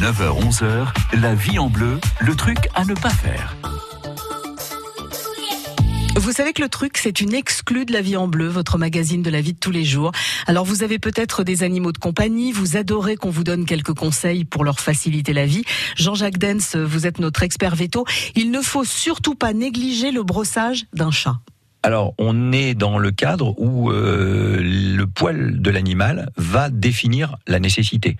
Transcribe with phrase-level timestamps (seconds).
[0.00, 3.56] 9h-11h, la vie en bleu, le truc à ne pas faire.
[6.14, 9.22] Vous savez que le truc, c'est une exclue de la vie en bleu, votre magazine
[9.22, 10.12] de la vie de tous les jours.
[10.46, 14.44] Alors vous avez peut-être des animaux de compagnie, vous adorez qu'on vous donne quelques conseils
[14.44, 15.64] pour leur faciliter la vie.
[15.96, 18.04] Jean-Jacques Dens, vous êtes notre expert veto.
[18.36, 21.40] Il ne faut surtout pas négliger le brossage d'un chat.
[21.84, 24.57] Alors, on est dans le cadre où euh,
[24.98, 28.16] le poil de l'animal va définir la nécessité.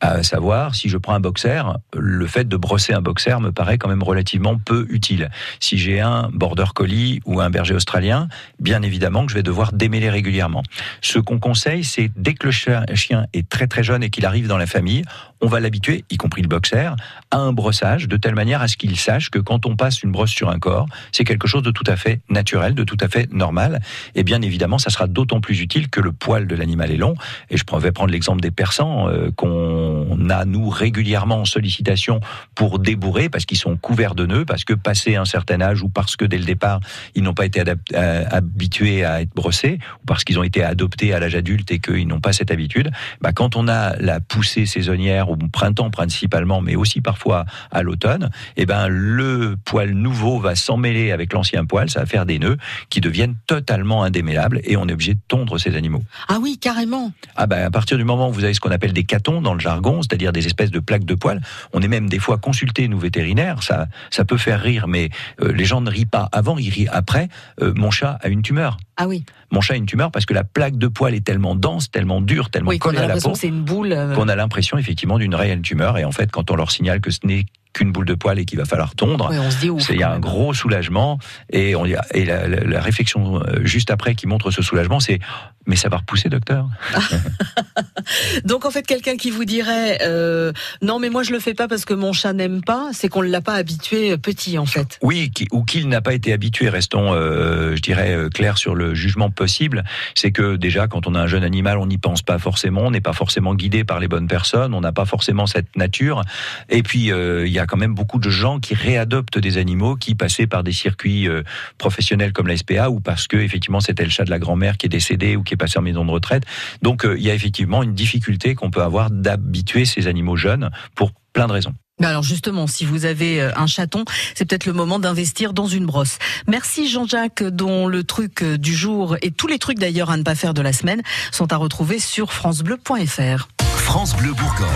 [0.00, 1.62] À savoir, si je prends un boxer,
[1.96, 5.30] le fait de brosser un boxer me paraît quand même relativement peu utile.
[5.60, 9.72] Si j'ai un border collie ou un berger australien, bien évidemment que je vais devoir
[9.72, 10.64] démêler régulièrement.
[11.02, 14.48] Ce qu'on conseille, c'est dès que le chien est très très jeune et qu'il arrive
[14.48, 15.04] dans la famille,
[15.40, 16.94] on va l'habituer, y compris le boxer,
[17.30, 20.12] à un brossage de telle manière à ce qu'il sache que quand on passe une
[20.12, 23.08] brosse sur un corps, c'est quelque chose de tout à fait naturel, de tout à
[23.08, 23.80] fait normal.
[24.14, 27.14] Et bien évidemment, ça sera d'autant plus utile que le poil de l'animal est long.
[27.50, 32.20] Et je vais prendre l'exemple des persans euh, qu'on a nous régulièrement en sollicitation
[32.54, 35.88] pour débourrer parce qu'ils sont couverts de nœuds, parce que passé un certain âge ou
[35.88, 36.80] parce que dès le départ
[37.14, 37.62] ils n'ont pas été
[37.94, 41.78] euh, habitués à être brossés ou parce qu'ils ont été adoptés à l'âge adulte et
[41.78, 42.90] qu'ils n'ont pas cette habitude.
[43.20, 48.30] Bah, quand on a la poussée saisonnière au printemps principalement, mais aussi parfois à l'automne,
[48.56, 52.56] eh ben le poil nouveau va s'emmêler avec l'ancien poil, ça va faire des nœuds
[52.90, 56.02] qui deviennent totalement indémêlables et on est obligé de tondre ces animaux.
[56.28, 57.12] Ah oui, carrément.
[57.36, 59.54] Ah ben à partir du moment où vous avez ce qu'on appelle des catons dans
[59.54, 61.40] le jargon, c'est-à-dire des espèces de plaques de poils,
[61.72, 65.10] on est même des fois consulté nous vétérinaires, ça ça peut faire rire, mais
[65.42, 67.28] euh, les gens ne rient pas avant, ils rient après.
[67.60, 68.78] Euh, mon chat a une tumeur.
[69.00, 69.24] Ah oui.
[69.52, 72.20] Mon chat a une tumeur parce que la plaque de poil est tellement dense, tellement
[72.20, 73.32] dure, tellement collée à la peau.
[73.34, 73.92] C'est une boule.
[73.92, 74.14] Euh.
[74.14, 75.98] Qu'on a l'impression effectivement d'une réelle tumeur.
[75.98, 78.44] Et en fait, quand on leur signale que ce n'est qu'une boule de poil et
[78.44, 79.30] qu'il va falloir tondre.
[79.62, 81.18] Il y a un gros soulagement
[81.50, 85.20] et, on, et la, la, réflexion euh, juste après qui montre ce soulagement, c'est
[85.68, 86.66] mais ça va repousser, docteur.
[88.44, 90.52] Donc en fait, quelqu'un qui vous dirait euh,
[90.82, 93.22] non, mais moi je le fais pas parce que mon chat n'aime pas, c'est qu'on
[93.22, 94.98] ne l'a pas habitué petit en fait.
[95.02, 96.68] Oui, ou qu'il n'a pas été habitué.
[96.70, 99.84] Restons, euh, je dirais, euh, clair sur le jugement possible.
[100.14, 102.90] C'est que déjà, quand on a un jeune animal, on n'y pense pas forcément, on
[102.90, 106.22] n'est pas forcément guidé par les bonnes personnes, on n'a pas forcément cette nature.
[106.70, 110.14] Et puis il y a quand même beaucoup de gens qui réadoptent des animaux qui
[110.14, 111.28] passaient par des circuits
[111.76, 114.86] professionnels comme la SPA ou parce que effectivement c'était le chat de la grand-mère qui
[114.86, 116.44] est décédé ou qui est passé en maison de retraite.
[116.82, 120.70] Donc euh, il y a effectivement une difficulté qu'on peut avoir d'habituer ces animaux jeunes
[120.94, 121.74] pour plein de raisons.
[122.00, 124.04] Alors justement, si vous avez euh, un chaton,
[124.34, 126.18] c'est peut-être le moment d'investir dans une brosse.
[126.46, 130.22] Merci Jean-Jacques, dont le truc euh, du jour et tous les trucs d'ailleurs à ne
[130.22, 131.02] pas faire de la semaine
[131.32, 133.48] sont à retrouver sur francebleu.fr.
[133.62, 134.68] France Bleu Bourgogne.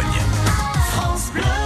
[0.90, 1.61] France Bleu.